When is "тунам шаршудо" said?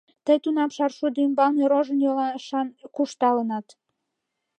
0.43-1.17